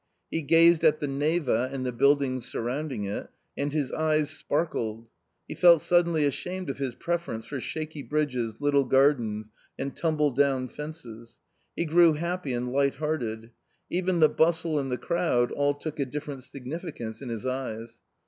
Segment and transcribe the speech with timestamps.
[0.31, 5.05] He gazed at the Neva and the buildings surrounding it, and his eyes sparkled.
[5.47, 10.69] He felt suddenly ashamed of his preference for shaky bridges, little gardens and tumble down
[10.69, 11.37] fences.
[11.75, 13.51] He grew happy and lighthearted.
[13.91, 17.99] Even the bustle and the crowd all took a different significance in his eyes.